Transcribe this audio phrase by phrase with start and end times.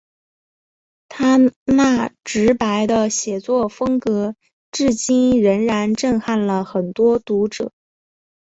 [1.09, 4.35] 他那直白的写作风格
[4.71, 7.71] 至今仍然震撼了很多读者。